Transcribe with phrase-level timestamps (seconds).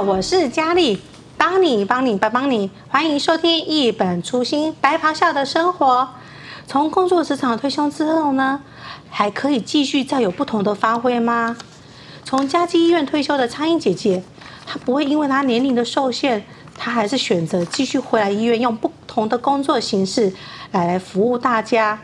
[0.00, 1.00] 我是佳丽，
[1.36, 6.08] 帮你帮你帮帮你，欢迎收听一本初心白袍下的生活。
[6.68, 8.60] 从工作职场退休之后呢，
[9.10, 11.56] 还可以继续再有不同的发挥吗？
[12.24, 14.22] 从嘉基医院退休的苍蝇姐姐，
[14.64, 16.44] 她不会因为她年龄的受限，
[16.76, 20.32] 她还是选择继续回来医院，用不同的工作形式
[20.70, 21.98] 来来服务大家。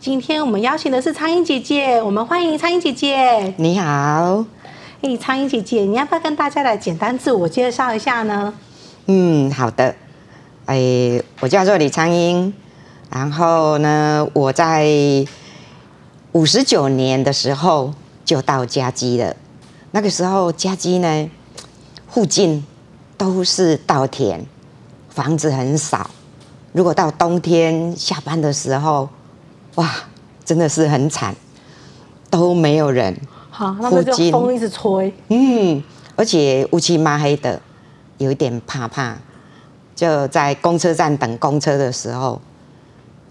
[0.00, 3.54] 今天我们邀请的是苍蝇姐姐，我们欢迎苍蝇姐姐。
[3.56, 4.44] 你好。
[5.02, 8.54] 嘿，苍蝇姐姐，你要不要跟大家来简单自我介绍一下呢？
[9.04, 9.94] 嗯，好的。
[10.64, 12.50] 哎，我叫做李苍蝇，
[13.10, 14.88] 然后呢，我在
[16.32, 17.92] 五十九年的时候
[18.24, 19.36] 就到嘉基了。
[19.90, 21.30] 那个时候嘉基呢，
[22.08, 22.64] 附近
[23.18, 24.40] 都是稻田，
[25.10, 26.10] 房子很少。
[26.72, 29.10] 如果到冬天下班的时候，
[29.74, 29.90] 哇，
[30.42, 31.36] 真的是很惨，
[32.30, 33.14] 都没有人。
[33.56, 35.10] 好，那么就风一直吹。
[35.28, 35.82] 嗯，
[36.14, 37.58] 而且乌漆嘛黑的，
[38.18, 39.16] 有一点怕怕。
[39.94, 42.38] 就在公车站等公车的时候，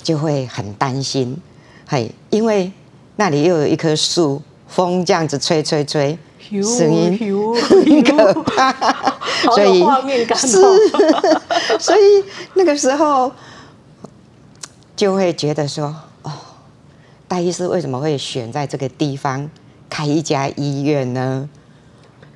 [0.01, 1.39] 就会很担心，
[1.85, 2.71] 嘿，因为
[3.17, 6.17] 那里又有一棵树，风这样子吹吹吹，
[6.63, 7.15] 声音
[7.55, 8.73] 很可 怕，
[9.53, 10.57] 所以画面感是，
[11.79, 12.23] 所以
[12.55, 13.31] 那个时候
[14.95, 16.31] 就会觉得说，哦，
[17.27, 19.47] 戴医师为什么会选在这个地方？
[19.89, 21.49] 开一家医院呢，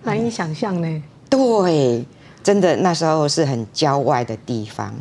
[0.03, 1.03] 难以想象呢。
[1.29, 2.05] 对，
[2.43, 4.95] 真的那时候是很郊外的地方。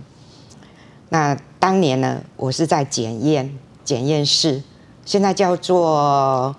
[1.10, 4.62] 那当年呢，我是在检验检验室，
[5.04, 6.54] 现在叫做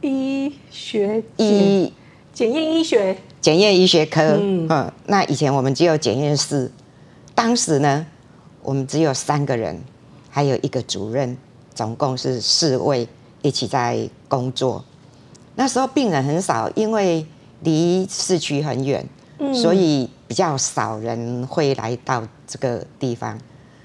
[0.00, 1.92] 医学医
[2.32, 4.38] 检验医学检验医学科。
[4.40, 6.70] 嗯，嗯，那以前我们只有检验室，
[7.34, 8.06] 当时呢，
[8.62, 9.78] 我们只有三个人，
[10.30, 11.36] 还有一个主任，
[11.74, 13.06] 总共是四位。
[13.42, 14.82] 一起在工作，
[15.56, 17.26] 那时候病人很少，因为
[17.60, 19.04] 离市区很远，
[19.38, 23.38] 嗯，所以比较少人会来到这个地方。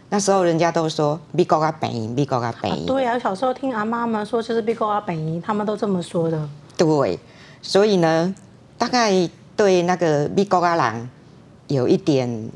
[0.10, 2.86] 那时候人家都说美国啊便宜，美国啊便宜。
[2.86, 6.50] 对啊，小时候听阿妈们说就是美国啊便宜，他们都这么说的。
[6.78, 7.20] 对，
[7.62, 8.34] 所以呢，
[8.78, 11.10] 大概对那个美国啊人
[11.68, 12.50] 有一点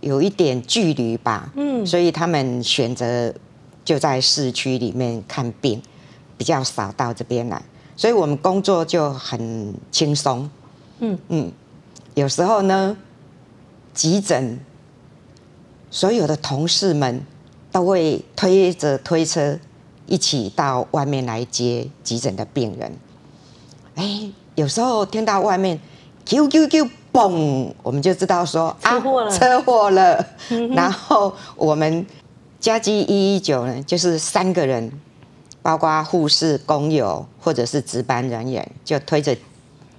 [0.00, 3.34] 有一点距离吧，嗯，所以他们选择
[3.84, 5.82] 就在市区里面看病。
[6.36, 7.62] 比较少到这边来，
[7.96, 10.50] 所以我们工作就很轻松。
[10.98, 11.52] 嗯嗯，
[12.14, 12.96] 有时候呢，
[13.92, 14.58] 急诊
[15.90, 17.20] 所有的同事们
[17.70, 19.58] 都会推着推车
[20.06, 22.92] 一起到外面来接急诊的病人。
[23.94, 25.78] 哎，有时候听到外面
[26.24, 30.26] “啾啾啾”嘣，我们就知道说车祸了，啊，车祸了。
[30.74, 32.06] 然后我们
[32.58, 34.90] 嘉基一一九呢，就是三个人。
[35.62, 39.36] 包括护士、工友或者是值班人员，就推着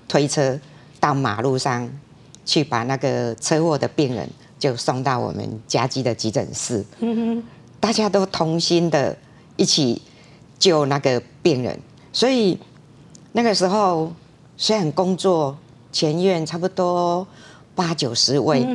[0.07, 0.59] 推车
[0.99, 1.89] 到马路上
[2.45, 4.29] 去，把那个车祸的病人
[4.59, 6.83] 就送到我们家基的急诊室。
[7.79, 9.17] 大家都同心的
[9.55, 10.01] 一起
[10.59, 11.79] 救那个病人，
[12.11, 12.57] 所以
[13.31, 14.11] 那个时候
[14.55, 15.57] 虽然工作
[15.91, 17.25] 前院差不多
[17.75, 18.65] 八九十位，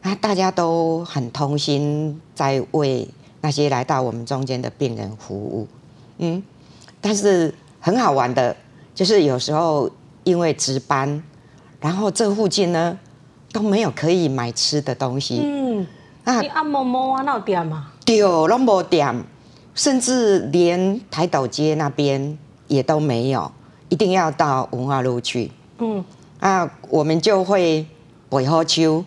[0.00, 3.08] 啊，大家都很同心在为
[3.40, 5.66] 那些来到我们中间的病人服务。
[6.22, 6.40] 嗯，
[7.00, 8.56] 但是很好玩的，
[8.94, 9.90] 就是有时候
[10.22, 11.20] 因为值班，
[11.80, 12.96] 然后这附近呢
[13.52, 15.40] 都没有可以买吃的东西。
[15.42, 15.84] 嗯，
[16.22, 17.88] 啊，你按摩摩啊，那有店吗？
[18.06, 19.24] 对，都没店，
[19.74, 23.50] 甚至连台岛街那边也都没有，
[23.88, 25.50] 一定要到文化路去。
[25.78, 26.04] 嗯，
[26.38, 27.84] 啊，我们就会
[28.30, 29.04] 北河秋，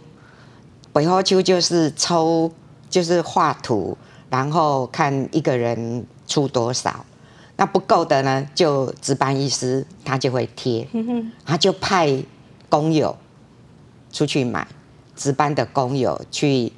[0.92, 2.52] 北河秋就是抽，
[2.90, 3.98] 就是画图，
[4.36, 6.06] 然后看一个人。
[6.28, 7.06] 出多少？
[7.56, 8.44] 那不够的呢？
[8.56, 10.88] 就值班医师他就会贴，
[11.46, 12.12] 他就派
[12.68, 13.16] 工友
[14.12, 14.68] 出去买，
[15.16, 16.74] 值班的工友去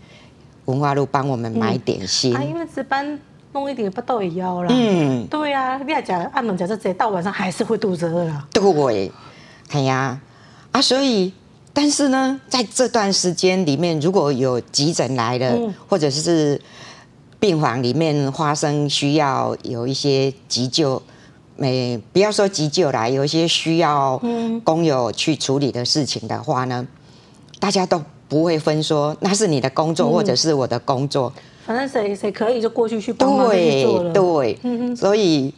[0.66, 2.36] 文化路帮我们买点心。
[2.36, 3.18] 啊，因为值班
[3.54, 4.68] 弄一点不到也要了。
[4.70, 8.48] 嗯，对啊，你还讲按门讲这些，到晚上还是会肚子饿了。
[8.52, 9.10] 对，
[9.70, 10.20] 哎呀，
[10.74, 11.32] 啊，所以，
[11.72, 16.60] 但是呢，在这段时间里面，如果有急诊来了，嗯、或者是。
[17.40, 21.02] 病房里面发生需要有一些急救，
[21.56, 24.20] 没不要说急救啦，有一些需要
[24.64, 26.88] 工友去处理的事情的话呢，
[27.60, 31.32] 大家都不会分说那是你的工作或者是我的工作，
[31.66, 34.12] 反正谁谁可以就过去去帮忙去做了。
[34.12, 35.54] 对对，所以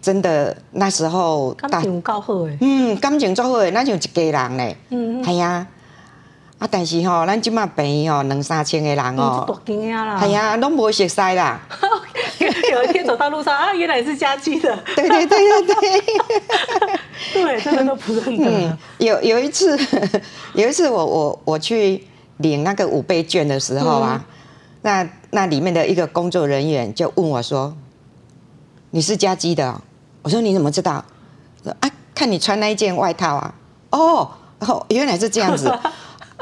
[0.00, 5.66] 真的那时候感情够好诶，嗯，感情足好诶，那就一家人嘞，嗯，系啊。
[6.62, 6.68] 啊！
[6.70, 10.24] 但是吼，咱即马病吼，两三千个人哦，大惊啦！
[10.24, 11.60] 系啊，拢无熟悉啦。
[12.70, 14.78] 有一天走到路上啊，原来是家鸡的。
[14.94, 16.00] 对对对对对。
[17.34, 18.48] 对，真的都不认得。
[18.48, 19.76] 嗯、有有一次，
[20.54, 22.06] 有一次我我我去
[22.36, 24.24] 领那个五倍券的时候啊，嗯、
[24.82, 27.74] 那那里面的一个工作人员就问我说
[28.90, 29.80] ：“你是家鸡的、哦？”
[30.22, 31.04] 我说：“你怎么知道
[31.80, 33.52] ？”：“啊，看你穿那一件外套啊。”
[33.90, 34.30] 哦，
[34.60, 35.68] 哦，原来是这样子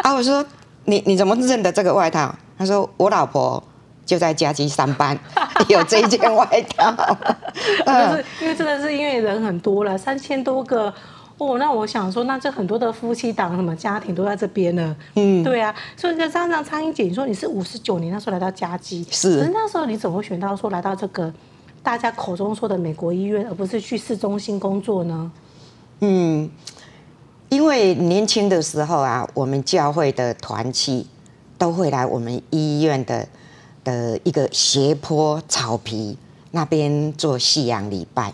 [0.05, 0.13] 啊！
[0.15, 0.45] 我说
[0.87, 3.63] ：“你你怎么认得这个外套？”他说：“我老婆。”
[4.07, 5.17] 就在嘉基上班，
[5.69, 6.45] 有这一件外
[6.77, 6.91] 套。
[7.87, 10.93] 就是因为真的是因为人很多了，三千多个
[11.39, 11.59] 哦。
[11.59, 14.97] 那我想说，那这很多的夫妻档什么家庭都在这边呢。
[15.15, 15.73] 嗯，对啊。
[15.97, 19.39] 所以就这样让苍蝇姐，你说你是五十九年那时候来到家基，是。
[19.39, 21.33] 可是那时候你怎么会选到说来到这个
[21.85, 25.31] 大家口中说的美国医院，而不是去市中心工作呢？
[26.01, 26.51] 嗯，
[27.51, 31.07] 因为年轻的时候啊，我们教会的团契
[31.59, 33.29] 都会来我们医院的。
[33.83, 36.15] 的一个斜坡草皮
[36.51, 38.31] 那边做夕阳礼拜。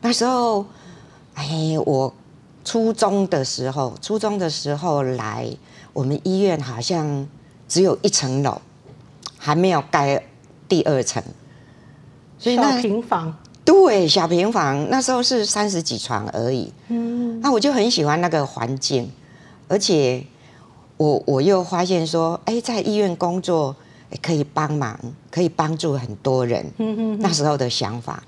[0.00, 0.66] 那时候，
[1.34, 1.46] 哎，
[1.86, 2.12] 我
[2.64, 5.48] 初中的时候，初中的时候来
[5.92, 7.24] 我们医院，好像
[7.68, 8.60] 只有一层楼，
[9.38, 10.20] 还没有盖
[10.68, 11.22] 第二层，
[12.36, 13.32] 所以小平房。
[13.68, 16.72] 对，小平房，那时候是三十几床而已。
[16.88, 19.10] 嗯，那我就很喜欢那个环境，
[19.68, 20.24] 而且
[20.96, 23.76] 我我又发现说，哎，在医院工作。
[24.22, 24.98] 可以帮忙，
[25.30, 26.64] 可以帮助很多人。
[26.78, 27.18] 嗯嗯。
[27.20, 28.22] 那时候的想法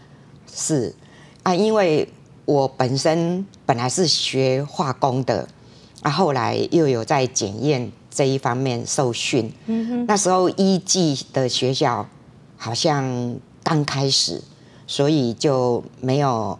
[0.54, 0.94] 是
[1.42, 2.06] 啊，因为
[2.44, 5.48] 我本身本来是学化工的，
[6.02, 9.50] 啊，后来又有在检验这一方面受训。
[9.68, 10.06] 嗯哼。
[10.06, 12.06] 那时候医技的学校
[12.58, 13.34] 好像
[13.64, 14.38] 刚开始，
[14.90, 16.58] 所以就没有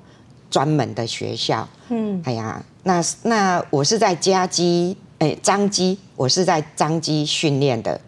[0.48, 1.68] 专门的学校。
[1.88, 2.22] 嗯。
[2.24, 8.00] 哎呀，那那我是在嘉基，哎，张基，我是在张基训练的。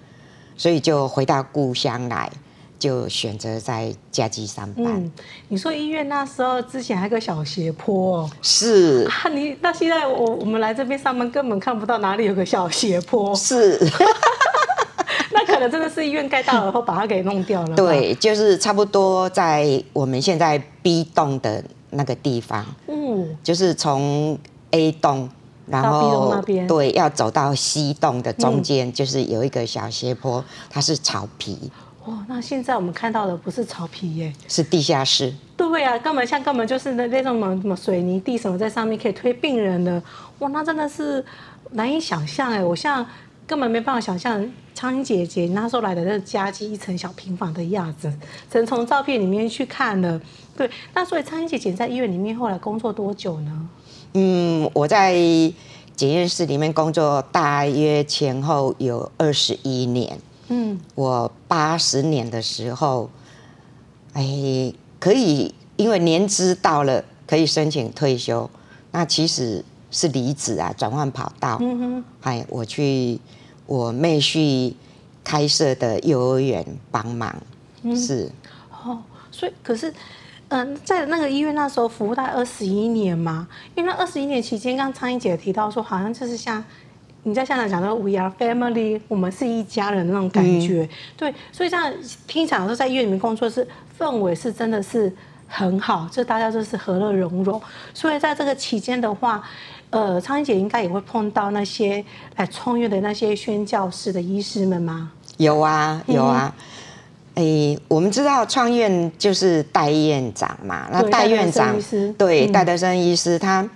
[0.56, 2.30] 所以就回到故乡来，
[2.78, 4.86] 就选择在嘉基上班。
[4.86, 5.10] 嗯，
[5.48, 13.76] 你说医院那时候之前还有个小斜坡哦，是啊，你那现在我我们来这边上班根本看不到哪里有个小斜坡，是，
[15.68, 17.74] 真的是医院盖大了后把它给弄掉了。
[17.76, 24.38] 对，就是差不多在我们现在 B 栋的那个地方，嗯，就是从
[24.70, 25.28] A 栋。
[25.64, 31.70] 然后对，要走到西栋的中间，嗯、就是有一个小斜坡，它是草皮。
[32.04, 35.32] 哦，那现在我们看到的不是草皮耶，是地下室。
[35.56, 40.02] 对啊，根本像根本就是那那种什么什么水泥地什么在上面可以推病人的。
[40.40, 41.24] 哇，那真的是
[41.70, 43.06] 难以想象哎，我像
[43.52, 48.10] 根本没办法想象苍蝇姐姐那时候来的那个嘉基一层小平房的样子，
[48.50, 50.18] 只能从照片里面去看了。
[50.56, 53.68] 对，那所以苍蝇姐姐在医院里面后来工作多久呢？
[54.14, 55.12] 嗯，我在
[55.94, 60.18] 检验室里面工作大约前后有二十一年。
[60.48, 63.10] 嗯，我八十年的时候，
[64.14, 68.48] 哎，可以因为年资到了，可以申请退休。
[68.92, 71.58] 那其实是离职啊，转换跑道。
[71.60, 73.20] 嗯哼，哎，我去
[73.66, 74.74] 我妹婿
[75.24, 77.34] 开设的幼儿园帮忙。
[77.82, 78.30] 嗯、是。
[78.70, 79.92] 哦，所以可是。
[80.54, 86.62] 嗯，在那个医院那时候服务大概二十一年嘛，因为那二十一年期间，刚苍蝇姐提到说，好像就是像
[87.22, 90.82] 你在香港讲的 “we are family”，我们是一家人那种感觉。
[90.82, 91.90] 嗯、对，所以这样
[92.26, 93.66] 听讲说在医院里面工作是
[93.98, 95.10] 氛围是真的是
[95.46, 97.58] 很好，就大家就是和乐融融。
[97.94, 99.42] 所以在这个期间的话，
[99.92, 102.04] 呃，苍蝇姐应该也会碰到那些
[102.36, 105.12] 来创业的那些宣教士的医师们吗？
[105.36, 106.52] 有啊，有啊。
[106.58, 106.64] 嗯
[107.34, 111.74] 哎、欸，我们知道创院就是戴院长嘛，那戴院长
[112.18, 113.66] 对戴德生医师他，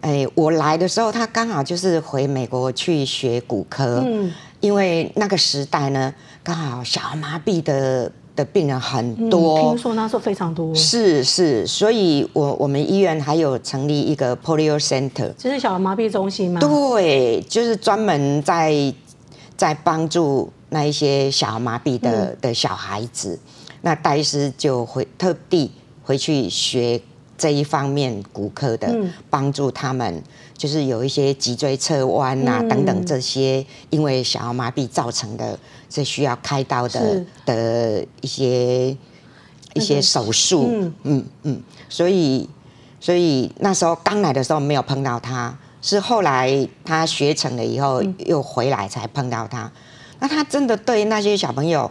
[0.00, 8.08] 哎、欸，我来的时候他刚好就是回美国去学骨科，嗯，因为那个时代呢，刚好小儿麻痹的
[8.40, 16.60] 的病人很多，嗯、听说那时候非常多，是是，所以我我们医院还有成立一个 Polio Center，就是小儿麻痹中心吗？
[16.60, 18.92] 对，就是专门在
[19.56, 20.50] 在帮助。
[20.72, 25.68] 那一些小儿麻痹的的小孩子，嗯、那戴医师就会特地
[26.04, 27.00] 回去学
[27.36, 28.88] 这一方面骨科的，
[29.28, 30.22] 帮、嗯、助他们，
[30.56, 35.58] 就是有一些脊椎侧弯啊等等这些，因为小儿麻痹造成的，
[35.90, 38.96] 是需要开刀的的一些
[39.74, 40.70] 一些手术。
[40.70, 40.94] 嗯。
[41.02, 42.48] 嗯嗯，所以
[42.98, 49.70] 所以那时候刚来的时候没有碰到他，是后来他学成了以后又回来才碰到他。
[50.20, 51.90] 那他真的对那些小朋友，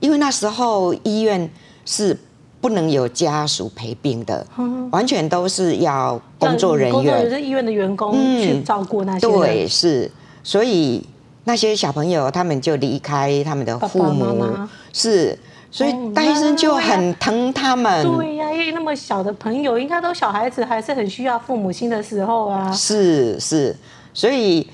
[0.00, 1.48] 因为那时候医院
[1.84, 2.18] 是
[2.60, 9.30] 不能有家属陪病的，嗯、完全都是要工作人员，工作人员是医院的员工去照顾那些、嗯。
[9.30, 10.10] 对，是，
[10.42, 11.06] 所以
[11.44, 14.70] 那些小朋友他们就离开他们的父母，爸爸妈妈。
[14.92, 15.38] 是，
[15.70, 18.04] 所以戴医生就很疼他们。
[18.16, 22.70] 对呀、啊，因为那么小的朋友，应该都小孩子，还是很需要父母亲的时候啊。
[22.72, 23.76] 是是，
[24.12, 24.66] 所以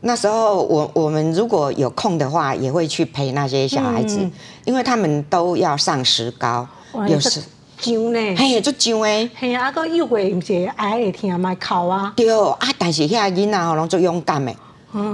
[0.00, 4.32] 那时候我我们如果有空的话，也会去陪那些小孩子，嗯、
[4.64, 6.66] 因为他们都要上石膏，
[7.08, 7.42] 有时。
[7.82, 14.56] 上呢，嘿，足上诶，嘿啊，个幼儿唔是爱会听麦哭啊，对啊，但是遐囡仔吼拢足勇敢诶，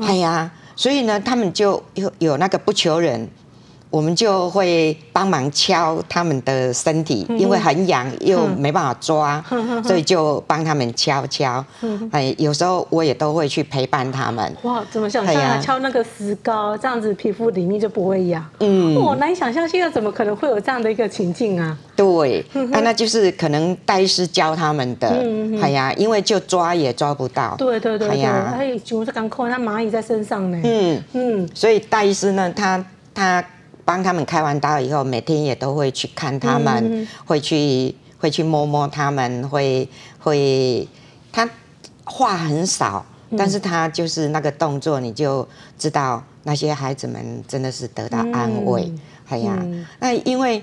[0.06, 3.28] 系啊，所以呢，他们就有有那个不求人。
[3.90, 9.42] 我们就会帮忙敲他们的身体，因为很痒又没办法抓，
[9.82, 11.64] 所以就帮他们敲敲。
[12.10, 14.56] 哎，有时候我也都会去陪伴他们。
[14.62, 15.58] 哇，怎么想象啊？
[15.58, 18.44] 敲那个石膏，这样子皮肤里面就不会痒。
[18.60, 21.76] 嗯，我难以想象现在怎么可能会有这样的一个情境啊？
[21.96, 25.08] 对，那那就是可能戴医师教他们的。
[25.62, 27.54] 哎呀，因为就抓也抓不到。
[27.56, 30.60] 对对对，哎呀，哎，就这刚扣，那蚂蚁在身上呢。
[30.62, 33.42] 嗯嗯，所以戴医师呢，他他。
[33.88, 40.86] 帮他们开完刀以后，每天也都会去看他们，嗯、会去会去摸摸他们，会会
[41.32, 41.48] 他
[42.04, 43.02] 话很少，
[43.34, 48.92] 但是他就是那个动作，你就知道那些孩子们真的是得到安慰。
[49.30, 49.58] 哎呀，
[50.00, 50.62] 那因为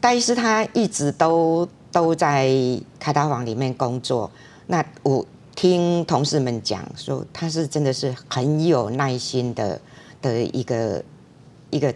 [0.00, 2.50] 戴医师他一直都都在
[2.98, 4.28] 开刀房里面工作，
[4.66, 9.80] 那我听同事们讲说，他是真的是很有耐心的
[10.20, 11.00] 的一个
[11.70, 11.94] 一个。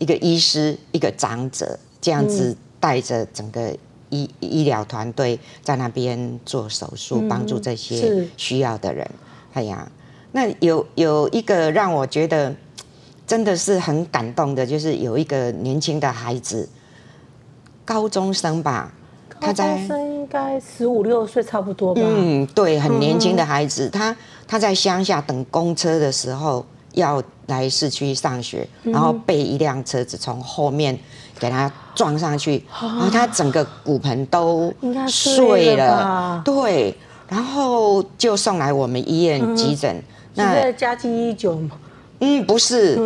[0.00, 3.70] 一个医师，一个长者，这样子带着整个
[4.08, 9.06] 医、嗯、医疗团队在那边做手术，帮助这些需要的人。
[9.52, 9.86] 哎呀，
[10.32, 12.56] 那有有一个让我觉得
[13.26, 16.66] 真的是很感动的，就是有一个年轻的孩子，
[17.84, 18.94] 高中生吧，
[19.38, 22.00] 高中生应该十五六岁差不多吧。
[22.02, 24.16] 嗯，对，很年轻的孩子，嗯、他
[24.48, 26.64] 他在乡下等公车的时候。
[26.94, 30.98] 要来市区上学，然后被一辆车子从后面
[31.38, 34.72] 给他撞上去，然后他整个骨盆都
[35.06, 36.96] 碎了，对，
[37.28, 40.02] 然后就送来我们医院急诊。
[40.34, 41.70] 那嘉基一九吗？
[42.20, 42.98] 嗯，不是，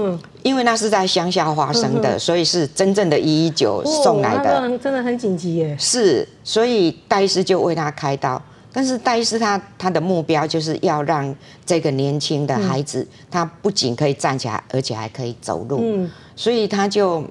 [0.42, 5.76] 因为那是在乡下发生的，所以是真正的一一九送来的，真的很紧急耶。
[5.78, 8.40] 是，所以戴医师就为他开刀。
[8.76, 11.33] 但是戴医师他他的目标就是要让
[11.64, 15.78] 这个年轻的孩子，他不仅可以站起来，而且还可以走路。
[15.81, 17.23] 嗯，所以他就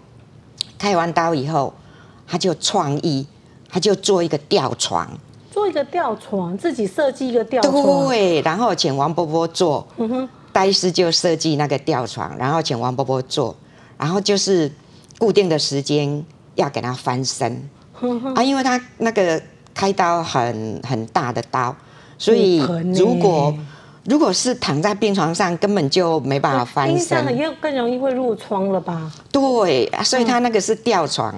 [0.79, 1.73] 开完刀以后，
[2.25, 3.27] 他就创意，
[3.67, 5.05] 他就做一个吊床，
[5.51, 8.07] 做一个吊床，自己设计一个吊床。
[8.07, 9.85] 对，然后请王波波做。
[9.97, 13.53] 嗯哼，戴医师就设计那个吊床，然后请王波波做，
[13.97, 14.71] 然后就是
[15.17, 16.23] 固定的时间
[16.55, 17.69] 要给他翻身。
[18.33, 19.43] 啊，因为他那个。
[19.73, 21.75] 开刀很很大的刀，
[22.17, 22.57] 所以
[22.95, 23.53] 如果
[24.05, 29.11] 如果是躺在病床上，根本就没办法翻身，因为更容易会褥疮了吧？
[29.31, 31.33] 对，所以他那个是吊床，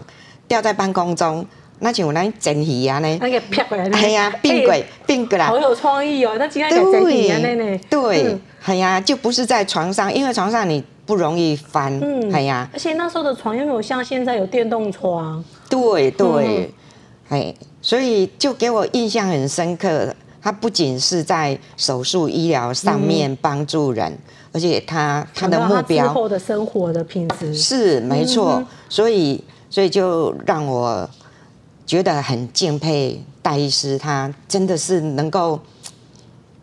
[0.48, 1.46] 吊在半空中，
[1.80, 7.80] 那就来整体啊呢，那个撇过来，哎呀，并轨并轨啦，好有创意哦，那今天在整体啊那呢？
[7.88, 16.74] 对，哎呀，就不是在床上，因为床上你不容易翻，嗯，哎呀，而且那时候的床又没有像现在有电动床，对对，
[17.30, 17.54] 哎。
[17.86, 20.12] 所以就给我印象很深刻，
[20.42, 24.20] 他不仅是在手术医疗上面帮助人，嗯、
[24.54, 27.54] 而且他他的目标之后的生活的品质。
[27.54, 31.08] 是没错，嗯、所以所以就让我
[31.86, 35.60] 觉得很敬佩戴医师，他真的是能够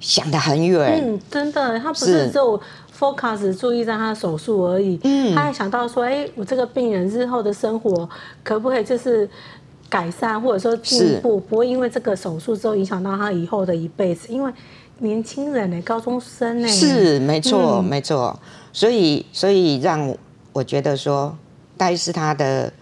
[0.00, 2.60] 想得很远，嗯，真的，他不是只有
[2.98, 8.08] focus 注意在他的手术而已，嗯，他还想到说，哎，我这个病人日后的生活
[8.42, 9.30] 可不可以就是。
[9.92, 14.32] 改善或者说进步，不会因为这个手术之后影响到他以后的一辈子。
[14.32, 14.50] 因为
[15.00, 18.40] 年轻人呢，高中生呢，是没错、嗯、没错。
[18.72, 20.16] 所以所以让
[20.54, 21.36] 我觉得说，
[21.76, 22.72] 戴是他的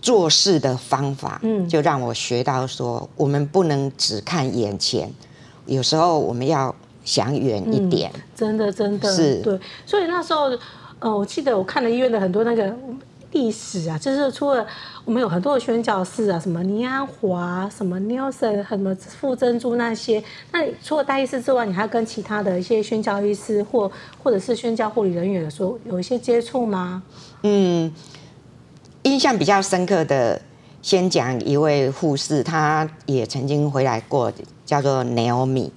[0.00, 5.08] 做事的方法，嗯，就让我学到说，我们不能只看眼前，
[5.66, 8.10] 有时候我们要想远一点。
[8.12, 9.56] 嗯、真的真的是对。
[9.86, 10.50] 所以那时候，
[10.98, 12.74] 呃，我记得我看了医院的很多那个。
[13.32, 14.66] 历史啊，就是除了
[15.04, 20.22] 我们有很多的宣教士啊，什么尼安华、什么 Nelson、什么傅珍珠那些。
[20.52, 23.90] 那除了戴医师之外，你还要跟其他的一些宣教医师或
[24.22, 27.02] 或者是宣教护理人员说有一些接触吗？
[27.42, 27.92] 嗯，
[29.02, 30.40] 印象比较深刻的，
[30.82, 34.32] 先讲一位护士，她也曾经回来过，
[34.64, 35.70] 叫做 Naomi。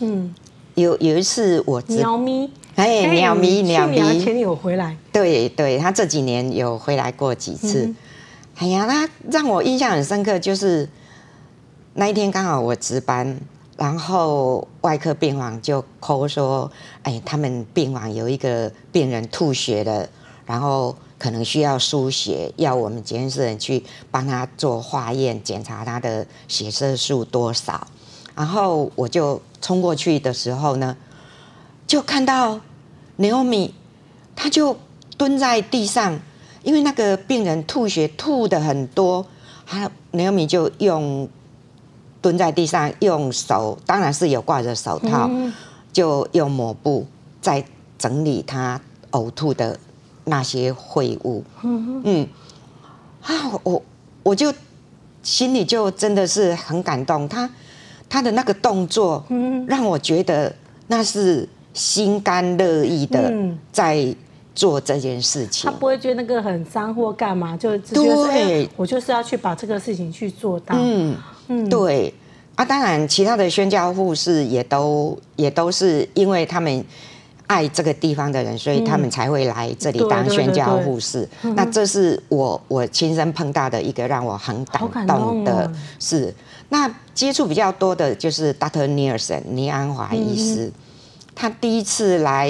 [0.00, 0.34] 嗯，
[0.74, 1.98] 有有一次我知。
[1.98, 4.96] Naomi 哎，鸟咪，鸟咪，去年有回来。
[5.12, 7.84] 对对，他这几年有回来过几次。
[7.84, 7.96] 嗯、
[8.56, 10.88] 哎呀，他让我印象很深刻，就是
[11.94, 13.38] 那一天刚好我值班，
[13.76, 16.70] 然后外科病房就 call 说，
[17.02, 20.08] 哎，他们病房有一个病人吐血了，
[20.46, 27.86] 然后可能需要输血，要我们检验室人去帮他做化验，检查他的血色素多少。
[28.34, 30.96] 然后我就冲过去的时候呢，
[31.86, 32.60] 就看到
[33.18, 33.70] Naomi，
[34.34, 34.76] 他就
[35.16, 36.18] 蹲在地上，
[36.62, 39.26] 因为那个病人吐血吐的很多，
[39.66, 41.28] 他 Naomi 就用
[42.20, 45.52] 蹲在地上，用手当然是有挂着手套，嗯、
[45.92, 47.06] 就用抹布
[47.40, 47.64] 在
[47.98, 49.78] 整理他呕吐的
[50.24, 51.44] 那些秽物。
[51.62, 52.28] 嗯嗯，
[53.22, 53.82] 啊，我
[54.22, 54.52] 我就
[55.22, 57.50] 心里就真的是很感动，他。
[58.08, 59.24] 他的那个动作，
[59.66, 60.54] 让我觉得
[60.88, 63.32] 那是心甘乐意的
[63.72, 64.14] 在
[64.54, 65.70] 做这件事情。
[65.70, 71.16] 他不会觉得那个很脏或干嘛，就直接说：“哎，我就是要去把这个事情去做到。”嗯
[71.48, 72.12] 嗯，对
[72.54, 76.84] 啊，当然其他的宣教护士也都也都是因为他们
[77.46, 81.28] 爱这个地方的人，所以他们才会来这里当宣教护士。
[81.56, 86.32] 那这是我我亲身碰到的一个让我很感动的事。
[86.68, 88.86] 那接触比较多的就是 Dr.
[88.86, 90.72] Nielsen 尼安华医师，嗯、
[91.34, 92.48] 他第一次来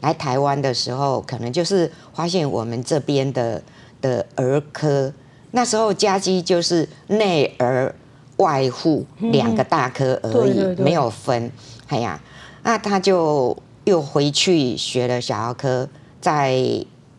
[0.00, 3.62] 来台湾的时候，可能就是发现我们这边的
[4.00, 5.12] 的儿科，
[5.50, 7.94] 那时候家基就是内儿
[8.36, 11.50] 外妇两个大科而已，嗯、对对对没有分。
[11.88, 12.20] 哎呀，
[12.62, 15.88] 那他就又回去学了小儿科，
[16.20, 16.54] 在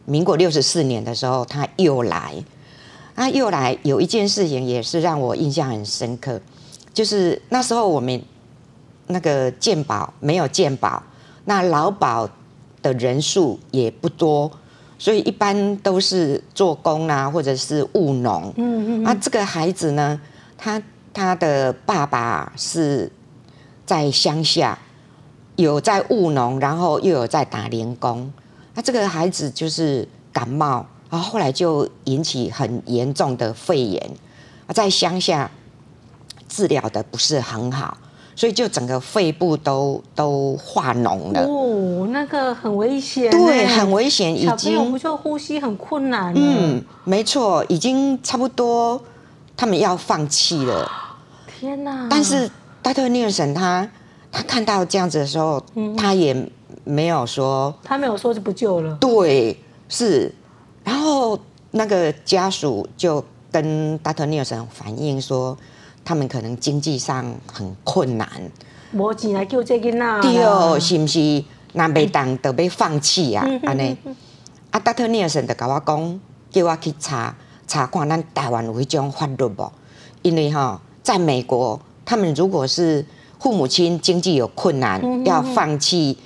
[0.06, 2.44] 民国六十四年的时候，他又来。
[3.16, 6.40] 他又来有一件事情也是让我印象很深刻，
[6.94, 8.24] 就是那时候我们
[9.10, 11.04] 那个健保没有健保，
[11.46, 12.30] 那劳保
[12.82, 14.50] 的人数也不多，
[14.98, 18.54] 所以一般都是做工啊，或者是务农。
[18.58, 19.04] 嗯嗯。
[19.04, 20.20] 那这个孩子呢，
[20.58, 20.82] 他
[21.14, 23.12] 他的爸爸是
[23.86, 24.78] 在乡下，
[25.56, 28.32] 有在务农，然后又有在打零工。
[28.74, 30.86] 那这个孩子就是感冒。
[31.12, 34.12] 然后后来就引起很严重的肺炎，
[34.76, 35.50] 在乡下
[36.48, 37.98] 治疗的不是很好，
[38.40, 41.42] 所以就整个肺部都都化脓了。
[41.46, 43.30] 哦，那个很危险。
[43.30, 44.48] 对，很危险，已经。
[44.48, 46.34] 小朋友不就呼吸很困难？
[46.38, 49.04] 嗯，没错，已经差不多，
[49.58, 50.90] 他们要放弃了。
[51.60, 52.08] 天哪！
[52.10, 52.50] 但是
[52.82, 53.10] Dr.
[53.10, 53.86] Nielsen 他
[54.32, 56.34] 他看到这样子的时候，嗯、他也
[56.86, 58.96] 没有说，他没有说就不救了。
[59.02, 60.34] 对，是。
[60.86, 61.38] 然后
[61.72, 63.22] 那个家属就
[63.52, 64.26] 跟 Dr.
[64.26, 65.58] Nielsen 反映说，
[66.10, 68.28] 他们可能经济上很困难，
[68.90, 71.44] 没钱来救这个那，对哦，是不是？
[71.74, 73.46] 那没当都被放弃啊？
[73.62, 73.96] 安尼，
[74.72, 75.08] 啊，Dr.
[75.08, 76.20] Nielsen 就跟我讲，
[76.50, 77.36] 叫我去查
[77.68, 79.72] 查看，咱台湾有一种法律不？
[80.24, 83.06] 因为哈，在美国，他们如果是
[83.40, 86.18] 父母亲经济有困难，嗯、哼哼要放弃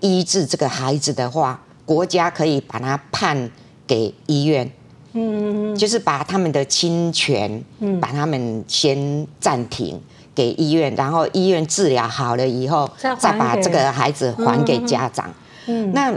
[0.00, 3.50] 医治这个孩子的话，国家可以把他判。
[3.86, 4.70] 给医院，
[5.12, 10.00] 嗯，就是把他们的侵权，嗯，把他们先暂停
[10.34, 15.28] 给医院，然后医院治疗好了以后，再再把这个孩子还给家长。
[15.66, 16.14] 嗯，那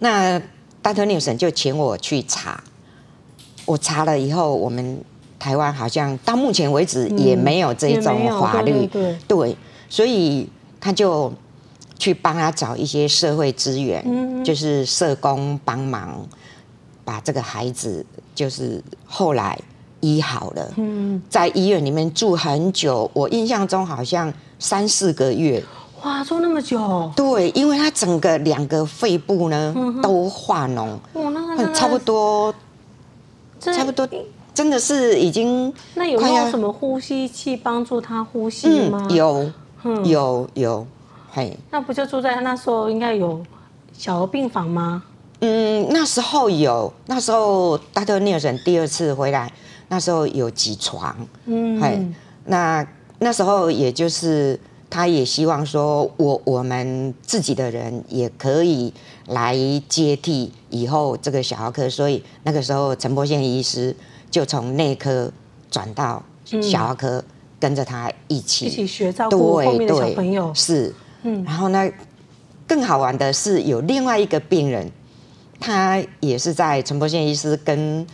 [0.00, 0.38] 那
[0.82, 1.06] Dr.
[1.06, 2.62] Nielsen 就请我去查，
[3.64, 5.02] 我查了以后，我们
[5.38, 9.56] 台湾好像到目前为止也没有这种法律，对，对，对，对，
[9.88, 10.48] 所以
[10.78, 11.32] 他就
[11.98, 16.26] 去帮他找一些社会资源，嗯，就是社工帮忙。
[17.08, 19.58] 把这个孩子就是后来
[20.00, 25.64] 医好了，嗯，在医院里面住很久，我印象中好像三四个月。
[26.02, 27.10] 哇，住那么久？
[27.16, 30.86] 对，因为他整个两个肺部呢都化脓，
[31.72, 32.54] 差不多，
[33.58, 34.06] 差不多，
[34.52, 35.72] 真的是已经。
[35.94, 39.08] 那有没有什么呼吸器帮助他呼吸吗？
[39.08, 39.50] 嗯，有，
[40.04, 40.86] 有有，
[41.30, 41.58] 嘿。
[41.70, 43.42] 那不就住在他那时候应该有
[43.94, 45.02] 小儿病房吗？
[45.40, 48.18] 嗯，那时候有，那时候 Dr.
[48.20, 49.52] Nielsen 第二次回来，
[49.88, 51.14] 那时候有几床，
[51.46, 51.96] 嗯，嘿，
[52.46, 52.84] 那
[53.20, 54.58] 那时候也就是
[54.90, 58.92] 他也希望说我我们自己的人也可以
[59.26, 59.56] 来
[59.88, 63.94] 接替以后这个小儿科，所以那个时候陈伯宪医师
[64.28, 65.30] 就从内科
[65.70, 66.20] 转到
[66.60, 67.22] 小儿科，
[67.60, 68.66] 跟着他一起。
[68.66, 71.88] 一起学照顾后面的小朋友，是，嗯，然后呢，
[72.66, 74.90] 更好玩的是有另外一个病人。
[75.60, 78.06] 他也是在陈伯宪医师跟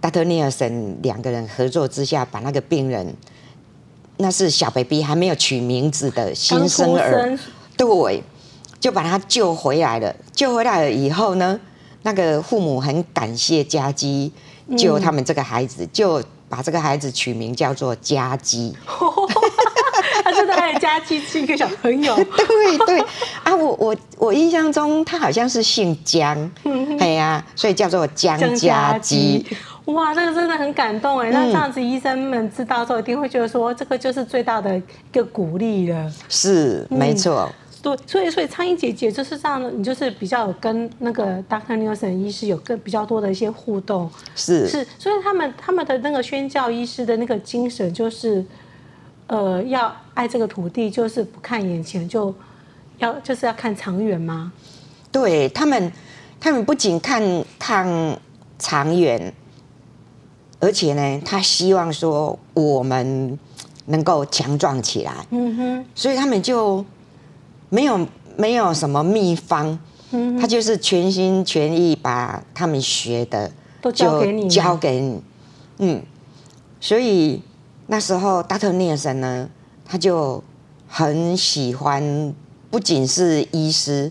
[0.00, 0.24] Dr.
[0.24, 3.14] Nielsen 两个人合作之下，把那个病人，
[4.18, 7.38] 那是小 baby 还没有取名字的新生儿，
[7.76, 8.22] 对，
[8.80, 10.14] 就把他救回来了。
[10.32, 11.58] 救回来了以后呢，
[12.02, 14.32] 那个父母很感谢家基
[14.76, 18.74] 救他们这个孩子，就把这个孩子取名叫做家基。
[20.36, 23.00] 他真的爱嘉基是一个小朋友， 对对
[23.42, 26.50] 啊，我我我印象中他好像是姓姜，
[26.98, 29.44] 哎呀、呀，所以叫做姜家基。
[29.86, 31.30] 哇，这个真的很感动哎！
[31.30, 36.12] 那这样子，医生们知道之后，一定会觉得说，这个就是最大的一个鼓励了。
[36.28, 37.48] 是，没错。
[37.80, 41.78] 对，所以所以苍蝇姐姐就是这样的，你就是比较有跟那个 Dr.
[41.78, 44.10] Nielsen 医师有更比较多的一些互动。
[44.34, 48.44] 是是，所以他们他们的那个宣教医师的那个精神就是，
[49.26, 52.34] 呃，要爱这个土地，就是不看眼前，就
[52.98, 54.52] 要就是要看长远吗？
[55.10, 55.92] 对他们，
[56.40, 57.22] 他们不仅看
[57.58, 58.18] 看
[58.58, 59.32] 长远，
[60.60, 63.38] 而且呢，他希望说我们
[63.86, 65.26] 能够强壮起来。
[65.30, 66.84] 嗯哼，所以他们就。
[67.68, 69.76] 没有没有什么秘方，
[70.12, 73.50] 嗯、他就是全心全意把他们学的
[73.82, 75.20] 都交给你，交给你，
[75.78, 76.00] 嗯，
[76.80, 77.42] 所以
[77.86, 78.72] 那时候 Dr.
[78.72, 79.48] Nielsen 呢，
[79.84, 80.42] 他就
[80.88, 82.34] 很喜欢，
[82.70, 84.10] 不仅是医师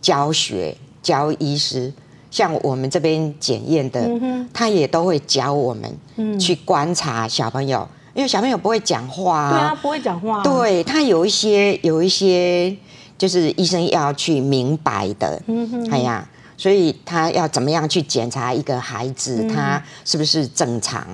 [0.00, 1.92] 教学教医师，
[2.30, 7.86] 像我们这边检验的，嗯、他也都会教我们去观察小朋友。
[8.14, 10.42] 因为小朋友不会讲话啊，对啊，不会讲话啊。
[10.42, 12.76] 对，他有一些有一些，
[13.16, 21.06] 就是医生要去明白的，嗯哼，哎呀，所以他要怎么样去检查一个孩子，他是不是正常？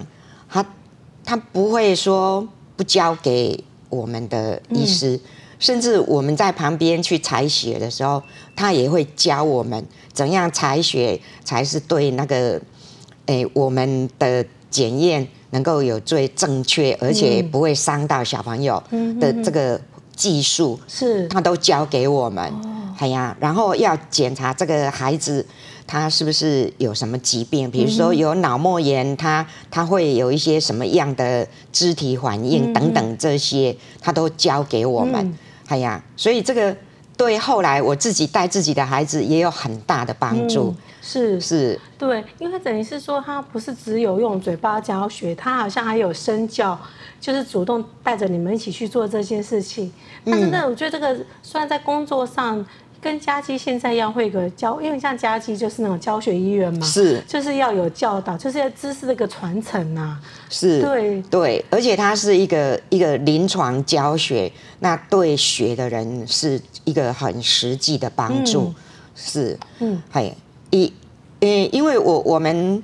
[1.28, 5.20] 他他不会说不交给我们的医师，
[5.58, 8.22] 甚至我们在旁边去采血的时候，
[8.56, 12.58] 他也会教我们怎样采血才是对那个，
[13.26, 15.28] 哎，我们的检验。
[15.50, 18.82] 能够有最正确，而且不会伤到小朋友
[19.18, 19.80] 的这个
[20.18, 21.28] 技术，是。
[21.28, 22.52] 他都教给我们。
[22.98, 25.46] 哎呀，然后要检查这个孩子
[25.86, 35.38] 他是不是有什么疾病，比如说有脑膜炎，他他会有一些什么样的肢体反应等等，这些他都教给我们。
[35.68, 36.76] 哎呀，所以这个
[37.16, 40.74] 对后来我自己带自己的孩子也有很大的帮助。
[41.00, 41.40] 是。
[41.40, 46.78] 是，对，因为等于是说，他不是只有用嘴巴教学，他好像还有身教，
[47.20, 49.92] 就是主动带着你们一起去做这件事情。
[50.24, 52.64] 但是呢，我觉得这个虽然在工作上
[53.00, 60.18] 跟家基现在一样，会有个教，因为像家基就是那种教学医院嘛，是，就是要有教导，就是要知识的一个传承呐。
[60.50, 64.50] 是，对对，而且它是一个一个临床教学，
[64.80, 68.62] 那对学的人是一个很实际的帮助。
[68.62, 68.74] 嗯、
[69.14, 70.34] 是，嗯，嘿。
[70.70, 70.92] 一，
[71.40, 72.82] 呃，因为我我们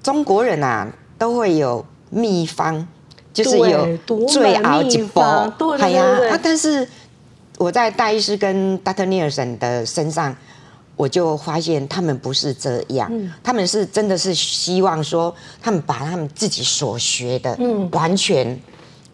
[0.00, 2.86] 中国人啊，都会有秘方，
[3.32, 6.86] 就是有最熬一包，对呀，啊，但是
[7.58, 9.06] 我在戴医师跟 Dr.
[9.06, 10.36] Nielsen 的身上，
[10.96, 18.58] 我就发现他们不是这样，嗯、他们是真的是希望说，他们把他们自己所学的，嗯，完全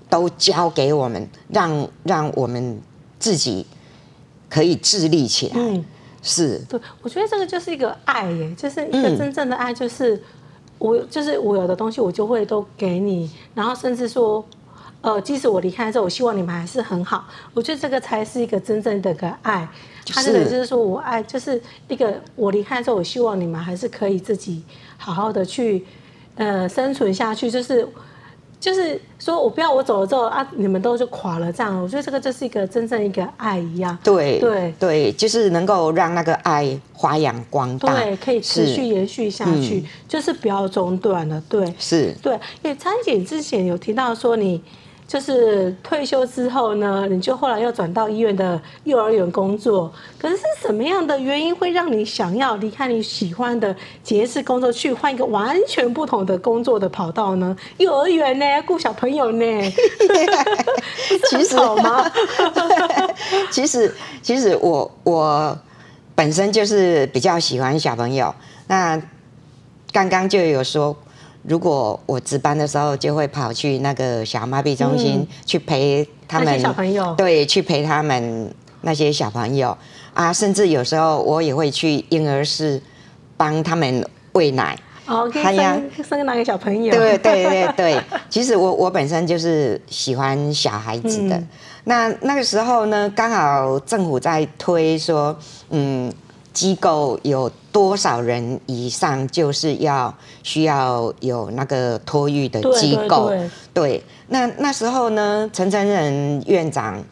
[0.09, 2.81] 都教给我们，让让我们
[3.19, 3.67] 自己
[4.49, 5.55] 可以自立起来。
[5.57, 5.85] 嗯。
[6.25, 6.59] 是。
[6.69, 10.23] 对，我觉得这个就是一个爱耶，就是一个真正的爱，就是
[10.83, 14.45] 我就是我有的东西我就会都给你，然后甚至说，
[15.01, 17.25] 呃，即使我离开之后，我希望你们还是很好。
[17.55, 19.69] 我觉得这个才是一个真正的个爱，
[20.07, 24.65] 他真的就是说我爱，就是一个我离开之后，我希望你们还是可以自己
[24.99, 25.85] 好好的去
[26.35, 27.87] 呃生存下去，就是。
[28.63, 31.83] 就是说我不要我走了之后啊，你们都就垮了这样。
[31.83, 33.99] 我觉得这个就是一个真正一个爱一样。
[34.05, 41.43] 对对对，就是能够让那个爱发扬光大，对，可以持续延续下去，嗯、就是不要中断了。
[41.49, 42.35] 对，是，对。
[42.63, 44.63] 因为苍蝇姐之前有提到说你。
[45.13, 49.93] 就是退休之后呢，你就后来又转到医院的幼儿园工作。
[50.19, 57.55] 可是是什么样的原因会让你想要离开你喜欢的洁士工作，去换一个完全不同的工作的跑道呢？
[57.77, 59.45] 幼儿园呢，顾小朋友呢？
[61.29, 62.11] 其实好吗？
[63.51, 65.59] 其实其实我我
[66.15, 68.35] 本身就是比较喜欢小朋友。
[68.67, 68.99] 那
[69.93, 70.97] 刚刚就有说。
[71.43, 79.77] 如果我值班的时候，就会跑去那个小儿麻痹中心去陪他们小朋友，对，去陪他们那些小朋友
[80.15, 82.81] 啊，甚至有时候我也会去婴儿室
[83.37, 84.79] 帮他们喂奶。
[85.07, 86.95] 哦，可以生生哪个小朋友？
[86.95, 91.43] 对对对对， 其实我我本身就是喜欢小孩子的。
[91.85, 95.37] 那那个时候呢，刚好政府在推说，
[95.71, 96.13] 嗯。
[96.53, 103.29] 机构有多少人以上，就是要需要有那个托育的机构。
[103.29, 107.03] 对，对，对，对，那那时候呢，陈澄仁院长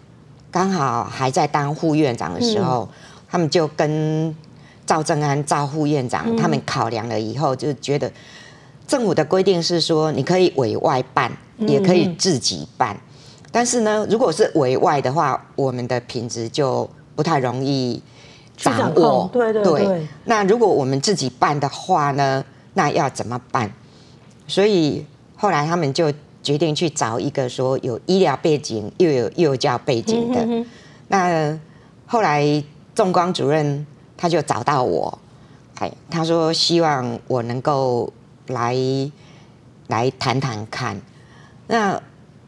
[0.50, 2.96] 刚好还在当副院长的时候，嗯、
[3.31, 4.35] 他们就跟
[4.85, 8.11] 赵正安赵副院长、嗯、他们考量了以后，就觉得
[8.87, 13.00] 政府的规定是说，你可以委外办，也可以自己办，嗯、
[13.50, 18.03] 但是呢，如果是委外的话，我们的品质就不太容易。
[18.60, 19.28] 掌握。
[19.32, 20.08] 对对对，对。
[20.24, 22.44] 那如果我们自己办的话呢？
[22.74, 23.68] 那要怎么办？
[24.46, 30.40] 所以后来他们就决定去找一个说有医疗背景又有幼教背景的。
[30.46, 30.64] 嗯、
[31.08, 31.58] 那
[32.06, 32.62] 后来
[32.94, 33.84] 仲光主任
[34.16, 35.18] 他就找到我，
[35.80, 38.10] 哎，他说希望我能够
[38.46, 38.76] 来
[39.88, 40.96] 来谈谈看。
[41.66, 42.00] 那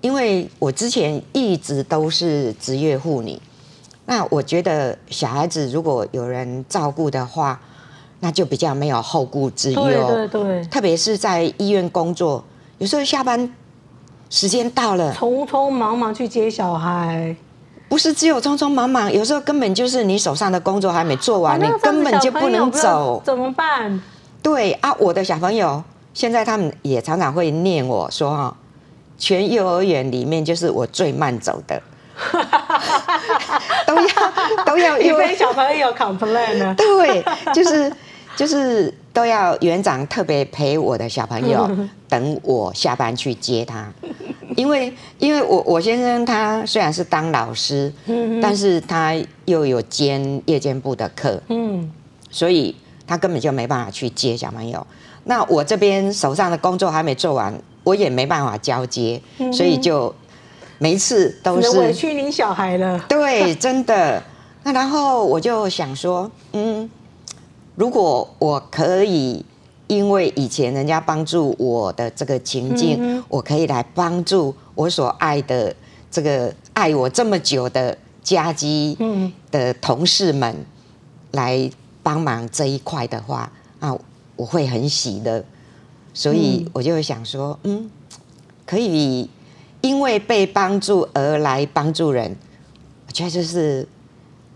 [0.02, 3.36] 因为我之前一直都是职业妇女。
[4.12, 7.58] 那我觉得小孩子如果有人照顾的话，
[8.20, 9.82] 那就比较没有后顾之忧。
[9.84, 10.64] 对对对。
[10.66, 12.44] 特别是在医院工作，
[12.76, 13.50] 有时候下班
[14.28, 17.34] 时间到了，匆匆忙忙去接小孩。
[17.88, 23.22] 不是只有匆匆忙忙，有时候根本就是你手上的工作还没做完，你根本就不能走。
[23.24, 23.98] 怎么办？
[24.42, 28.54] 对啊，我的小朋友现在他们也常常会念我说哈，
[29.16, 31.80] 全幼儿园里面就是我最慢走的。
[33.94, 36.74] 都要都要， 因为小朋友 complain 呢。
[36.78, 37.92] 对，就是
[38.36, 41.68] 就是都要园长特别陪我的小朋友，
[42.08, 43.92] 等我下班去接他。
[44.56, 47.92] 因为因为我我先生他虽然是当老师，
[48.42, 49.14] 但是他
[49.46, 51.90] 又有兼夜间部的课，嗯，
[52.30, 52.74] 所以
[53.06, 54.86] 他根本就没办法去接小朋友。
[55.24, 59.20] 那我这边手上的工作还没做完，我也没办法交接，
[59.52, 60.14] 所以就。
[60.82, 62.98] 每一次都是委屈你小孩了。
[63.08, 64.20] 对，真的。
[64.64, 66.90] 那然后我就想说，嗯，
[67.76, 69.44] 如果我可以，
[69.86, 75.72] 因为以前人家帮助我的这个情境，嗯、我可以来帮助我所爱的
[76.10, 78.98] 这个爱我这么久的家基
[79.52, 80.52] 的同事们
[81.30, 81.70] 来
[82.02, 83.96] 帮忙这一块的话，啊，
[84.34, 85.44] 我会很喜乐。
[86.12, 87.88] 所以我就会想说，嗯，
[88.66, 89.30] 可以。
[89.82, 92.34] 因为被帮助而来帮助人，
[93.06, 93.86] 我觉得这是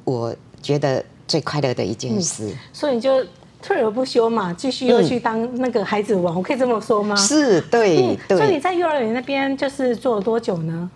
[0.04, 2.48] 我觉得最快乐的一件事。
[2.48, 3.24] 嗯、所以你就
[3.60, 7.14] 退而不休嘛，继续又去当那个孩子王，嗯、我可以这么说吗？
[7.14, 8.38] 是，对，嗯、对。
[8.38, 10.90] 所以你在幼儿园那边就是做了多久呢？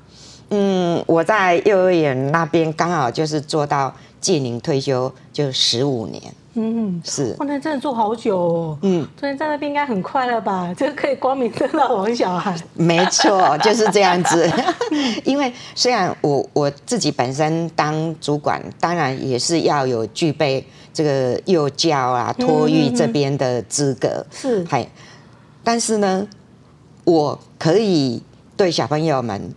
[0.51, 6.23] 嗯，我在幼儿园那边刚好就是做到届龄退休，就十五年。
[6.55, 8.79] 嗯，是，哇，那真的做好久哦。
[8.83, 10.73] 嗯，昨天在那边应该很快乐吧？
[10.75, 12.57] 就可以光明正大玩小孩。
[12.75, 14.51] 没错，就是这样子。
[15.25, 24.27] 因为虽然我我自己本身当主管，当然也是要有具备这个幼教啊、托育这边的资格。
[24.33, 24.85] 是，嗨，
[25.63, 26.27] 但是呢，
[27.05, 28.21] 我可以
[28.57, 29.55] 对小朋友们，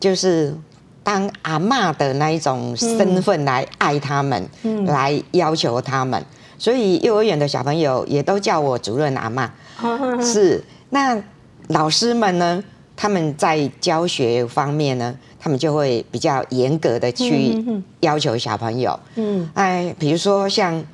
[0.00, 0.54] 就是。
[1.04, 6.24] 当阿嬷的那一种身份来爱他们，嗯、来要求他们，
[6.56, 9.48] 所以幼儿园的小朋友也都叫我主任阿嬷。
[9.82, 11.20] 嗯、是，那
[11.68, 12.62] 老师们呢？
[12.94, 17.56] 他们在教学方面呢，他们就会比较严格的去
[18.00, 18.96] 要求小朋友。
[19.16, 20.84] 嗯，哎，比如说像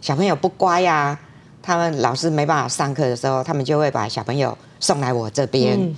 [0.00, 1.20] 小朋友不乖呀、啊，
[1.60, 5.92] 他们老师没办法上课的时候，他们就会把小朋友送来我这边，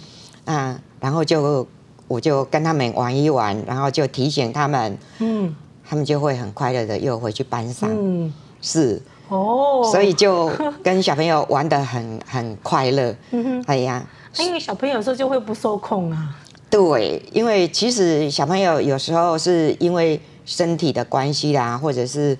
[0.47, 1.69] 嗯、啊，然后就。
[2.09, 5.55] 我就跟他们玩一玩，然后就提醒他们，嗯，
[5.89, 10.51] 他们就会很快乐的又回去班上，嗯，是，哦，所以就
[10.83, 14.05] 跟小朋友玩的很很快乐，嗯哼，哎呀，
[14.39, 16.35] 因为小朋友有时候就会不受控啊，
[16.71, 22.37] 对，因为其实小朋友有时候是因为身体的关系啦，或者是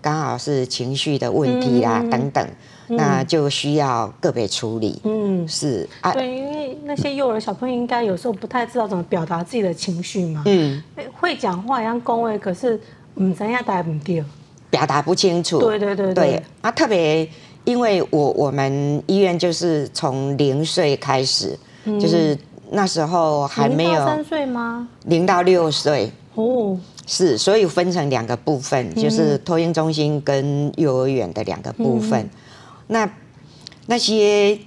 [0.00, 2.48] 刚好是情绪的问题啦，嗯、等等。
[2.96, 5.00] 那就需要个别处理。
[5.04, 10.42] 嗯，是啊，对，因为那些幼儿小朋友应该有时候不太知道怎么表达自己的情绪嘛。
[10.46, 10.82] 嗯，
[11.18, 12.80] 会讲话一样恭维，可是
[13.16, 14.24] 嗯，怎样带不掉，
[14.70, 15.58] 表达不清楚。
[15.60, 17.28] 对对对对，对啊，特别
[17.64, 22.36] 因为我我们医院就是从零岁开始，嗯、就是
[22.70, 24.88] 那时候还没有三岁吗？
[25.04, 32.20] 零到六岁哦，是，所以分成两个部分，嗯、就是托婴中心跟幼儿园的两个部分。
[32.20, 32.30] 嗯
[32.92, 33.08] 那
[33.86, 34.58] 那些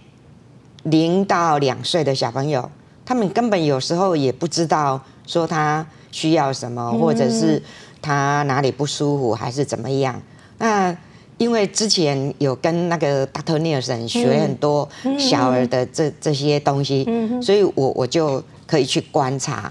[0.83, 2.69] 零到两岁的小朋友，
[3.05, 7.61] 他们根本有时候也不知道说他需要什么，或者是
[8.01, 10.21] 他哪里不舒服，还是怎么样。
[10.57, 10.95] 那
[11.37, 13.59] 因为之前有跟那个 Dr.
[13.59, 14.87] Nielsen 学很多
[15.19, 17.05] 小儿的这这些东西，
[17.41, 19.69] 所以我我就可以去观察。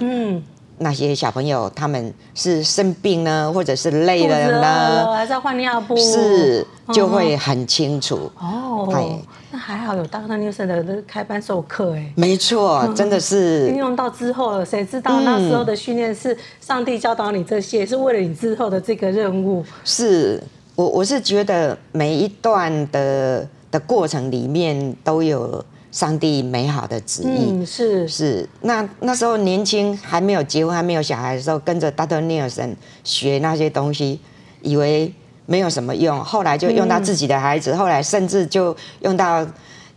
[0.79, 5.97] 那些小朋友他们是生病呢，或者是累了呢，还是要换尿布？
[5.97, 8.31] 是，就会很清楚。
[8.39, 9.19] 哦，对
[9.51, 10.39] 那还好有 Dr.
[10.39, 12.13] Nielsen 的开班授课哎。
[12.17, 19.65] 没错，真的是运用到之后了，谁知道那时候的训练是上帝教导你这些，是为了你之后的这个任务。
[19.85, 20.43] 是
[20.75, 25.65] 我我是觉得每一段的的过程里面都有。
[25.95, 32.21] 上帝美好的旨意、嗯、是是，那那时候年轻还没有结婚还没有小孩的时候，跟着 Dr.
[32.21, 34.19] Nielsen 学那些东西，
[34.61, 35.15] 以为
[35.47, 39.47] 没有什么用，后来就用到自己的孩子，嗯、后来甚至就用到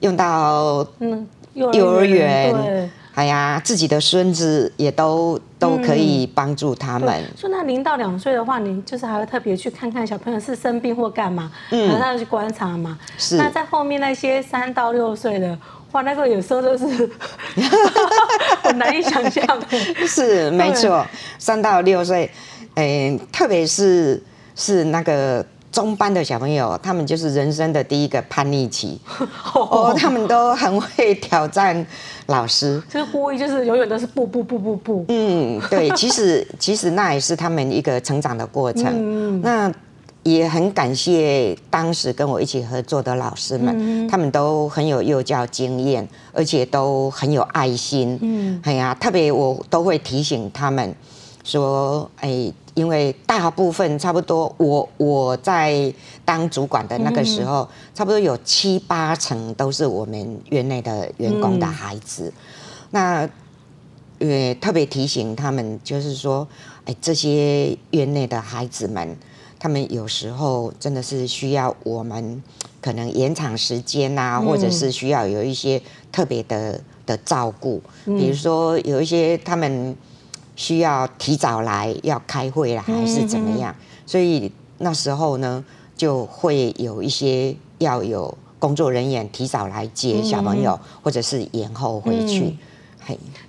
[0.02, 2.90] 用到嗯幼儿园。
[3.16, 7.24] 哎呀，自己的孙子也都都可以帮助他们。
[7.36, 12.96] 说、嗯、那零到两岁的话，你就是还会特别去看看小朋友是生病或干嘛，嗯，然后要去观察嘛。
[13.18, 13.38] 是。
[13.38, 15.58] 那在后面那些三到六岁的，
[15.94, 16.86] 哇，那个有时候都是
[18.62, 19.66] 很难以想象的。
[20.06, 21.04] 是没错，
[21.40, 22.30] 三到六岁，
[22.76, 24.22] 哎，特别是
[24.58, 25.46] 是那个。
[25.70, 29.00] 中班的小朋友，他们就是人生的第一个叛逆期，
[29.54, 31.86] 哦，他们都很会挑战
[32.28, 35.06] 老师，就是故意，就是永远都是不不不不不。
[35.10, 38.86] 嗯，对，其实 其实那也是他们一个成长的过程。
[38.88, 39.72] 嗯，那
[40.24, 48.18] 也很感谢当时跟我一起合作的老师们，嗯、他们都很有幼教经验，而且都很有爱心。
[48.22, 50.96] 嗯，哎呀，特别我都会提醒他们
[51.48, 52.54] 说，哎。
[52.78, 55.92] 因为大部分差不多，我我在
[56.24, 62.32] 当主管的那个时候，差不多有七八成都是我们院内的员工的孩子。
[62.92, 63.28] 那
[64.20, 66.48] 也，特别提醒他们，就是说，
[66.86, 69.18] 哎，这些院内的孩子们，
[69.58, 72.44] 他们有时候真的是需要我们
[72.80, 75.82] 可能延长时间啊，或者是需要有一些
[76.12, 79.98] 特别的的照顾，比如说有一些他们。
[80.58, 83.74] 需要提早来要开会了，还是怎么样？
[84.06, 85.64] 所以那时候呢，
[85.96, 92.58] 就会有一些要有工作人员提早来接小朋友，嗯、或者是延后回去。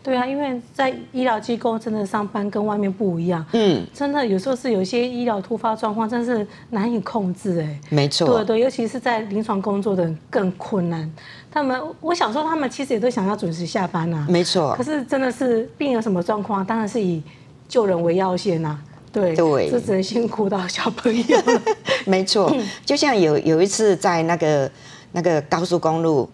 [0.03, 11.11] 对啊，因为在医疗机构真的上班跟外面不一样，嗯，真的有时候是有些医疗突发状况，真是难以控制哎，没错，对对，尤其是在临床工作的人更困难。
[11.51, 14.75] 他们，我想说，他们其实也都想要准时下班啊，没错。
[14.77, 17.23] 可是真的是病有什么状况，当然是以
[17.68, 18.79] 救人为要先呐，
[19.12, 21.38] 对对，这只能辛苦到小朋友。
[22.07, 24.71] 没错，就像有有一次在那个
[25.12, 26.29] 那个高速公路。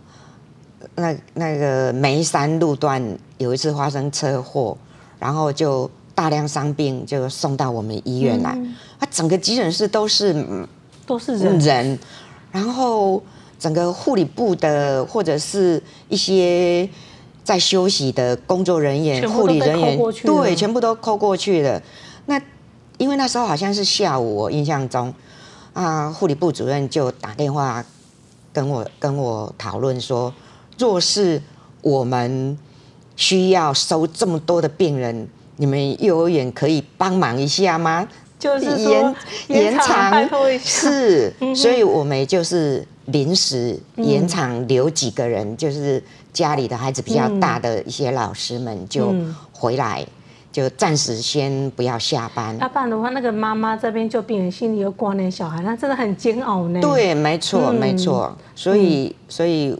[0.97, 3.03] 那那个梅山路段
[3.39, 4.77] 有一次发生车祸，
[5.19, 10.47] 然后就大量伤病就送到我们医院来，嗯、啊，整个急诊室都是
[11.05, 11.99] 都是人，人，
[12.53, 13.21] 然后
[13.59, 16.89] 整个护理部的或者是一些
[17.43, 21.83] 在休息的工作人员、护理人员，对，全部都扣过去了。
[22.27, 22.41] 那
[22.99, 25.13] 因为那时候好像是下午，我印象中
[25.73, 27.85] 啊，护理部主任就打电话
[28.53, 30.33] 跟我跟我讨论说。
[30.79, 31.41] 若是
[31.83, 32.59] 我们
[33.17, 38.09] 需要收这么多的病人，你们幼儿园可以帮忙一下吗？
[38.39, 39.15] 就是延
[39.49, 40.29] 延长，
[40.63, 49.15] 是，所以我们就是临时延长留几个人，就是家里的孩子比较大的一些老师们就
[49.53, 50.05] 回来，
[50.53, 52.59] 就暂时先不要下班。
[52.59, 56.81] 要不然的话，那个妈妈这边就病人心里有挂念小孩，那真的很煎熬呢。
[56.83, 58.37] 对，没错，没错。
[58.55, 59.75] 所以，所以。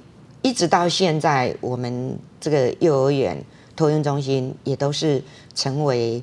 [0.45, 3.43] 一直到现在，我们这个幼儿园
[3.75, 5.21] 托婴中心也都是
[5.55, 6.23] 成为，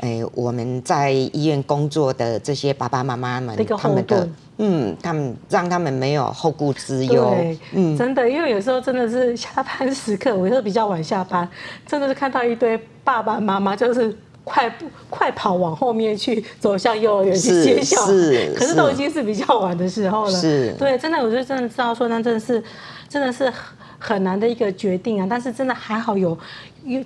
[0.00, 4.26] 哎，我们在医院工作的这些爸爸妈妈们他们的，
[4.56, 7.34] 嗯，他们让他们没有后顾之忧。
[7.36, 11.46] 对，嗯，真的，因为有时候真的是下班时刻，我是比较晚下班，
[11.86, 18.12] 真的是看到一堆爸爸妈妈就是快步快跑往后面去走向幼儿园去接小孩，
[18.56, 20.30] 可是都已经是比较晚的时候了。
[20.30, 22.64] 是，对，真的，我就真的知道说，那真的是。
[23.08, 23.52] 真的是
[23.98, 25.26] 很难的一个决定啊！
[25.28, 26.36] 但是真的还好有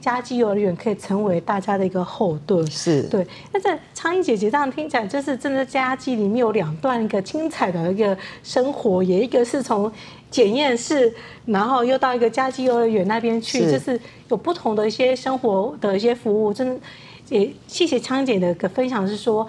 [0.01, 2.67] 嘉基幼儿园可以成为大家的一个后盾。
[2.71, 3.27] 是对。
[3.53, 9.91] 那在苍蝇姐姐这样听起来，就是真的嘉基里面有两段一个精彩的一个生活，也一个是从
[10.31, 11.13] 检验室，
[11.47, 16.53] 然后又到一个嘉基幼儿园那边去，是就是有不同的一些生活的一些服务。
[16.53, 16.81] 真的
[17.29, 19.49] 也谢谢昌英姐的个分享，是说。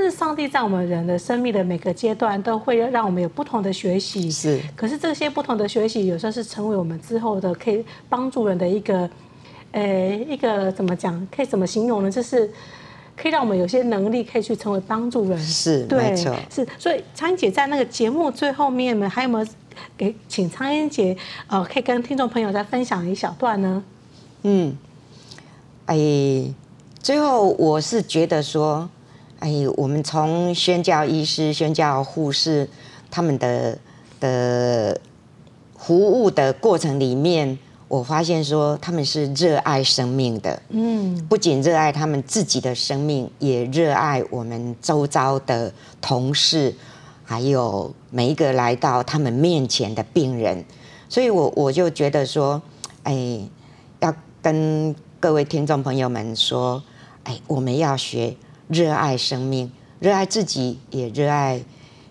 [0.00, 4.60] 是上帝在我们人的生命的每个阶段都会让我们有不同的学习，是。
[4.74, 9.10] 可是这些不同的学习有时候是成为我们之后的可以帮助人的一个，
[9.72, 11.26] 呃，一个怎么讲？
[11.34, 12.10] 可以怎么形容呢？
[12.10, 12.50] 就是
[13.16, 15.38] 可以让我们有些能力可以去成为帮助人。
[15.38, 16.34] 是，对，没错。
[16.50, 19.46] 是，所以苍英姐在那个节目最后面呢，还有没有
[19.96, 21.16] 给请苍英姐
[21.48, 23.82] 呃，可以跟听众朋友再分享一小段呢？
[24.42, 24.76] 嗯，
[25.86, 25.96] 哎，
[27.02, 28.88] 最后我是觉得说。
[29.42, 32.68] 哎，我们从宣教医师、宣教护士
[33.10, 33.76] 他们的
[34.20, 35.00] 的
[35.76, 40.62] 服务的过程里面，我发现说他们是热爱生命的。
[40.68, 46.72] 嗯，不仅热爱他们自己的生命，也热爱我们周遭的同事，
[47.24, 50.64] 还有每一个来到他们面前的病人。
[51.08, 52.62] 所以我我就觉得说，
[53.02, 53.40] 哎，
[53.98, 56.80] 要跟各位听众朋友们说，
[57.24, 58.36] 哎，我们要学。
[58.68, 61.62] 热爱生命，热爱自己，也热爱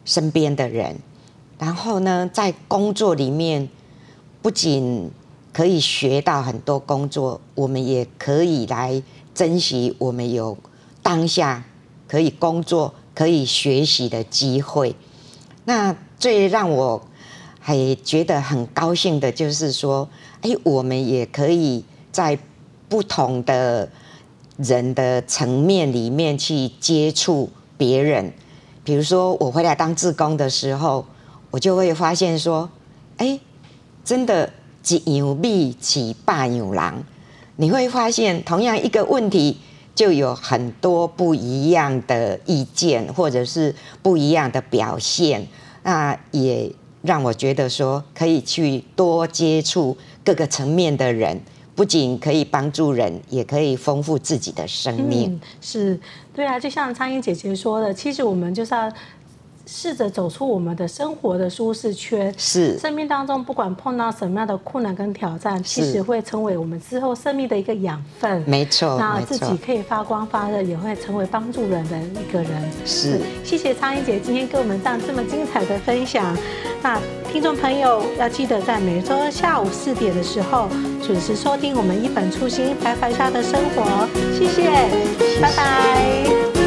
[0.05, 0.97] 身边的人，
[1.57, 3.69] 然后呢，在工作里面
[4.41, 5.11] 不仅
[5.53, 9.01] 可以学到很多工作，我们也可以来
[9.33, 10.57] 珍惜我们有
[11.01, 11.63] 当下
[12.07, 14.95] 可以工作、可以学习的机会。
[15.65, 17.07] 那最让我
[17.59, 20.09] 还觉得很高兴的就是说，
[20.41, 22.37] 哎，我们也可以在
[22.89, 23.89] 不同的
[24.57, 28.33] 人的层面里面去接触别人。
[28.83, 31.05] 比如说，我回来当志工的时候，
[31.51, 32.69] 我就会发现说，
[33.17, 33.39] 哎，
[34.03, 34.51] 真的。
[35.05, 37.03] 一样米养百样人，
[37.57, 39.59] 你会发现同样一个问题，
[39.93, 45.47] 就有很多不一样的意见，或者是不一样的表现。
[45.83, 46.73] 那也
[47.03, 49.95] 让我觉得说，可以去多接触
[50.25, 51.39] 各个层面的人，
[51.75, 55.39] 不仅可以帮助人，也可以丰富自己的生命。
[55.59, 55.99] 是，
[56.33, 58.91] 对啊，就像苍蝇姐姐说的，其实我们就是要。
[59.73, 68.43] 试着走出我们的生活的舒适圈，是生命当中不管碰到什么样的困难跟挑战，其实会成为我们之后生命的一个养分。
[68.45, 72.51] 没错，那自己可以发光发热，也会成为帮助人的一个人。
[72.85, 76.35] 是，谢谢苍英姐今天给我们这样这么精彩的分享。
[76.83, 76.99] 那
[77.31, 80.67] 听众朋友要记得在每周下午四点的时候
[81.01, 84.07] 准时收听我们一本初心白白下的生活。
[84.37, 84.63] 谢谢，
[85.17, 86.60] 谢谢拜拜。